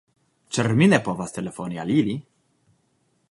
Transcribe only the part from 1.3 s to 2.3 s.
telefoni al ili.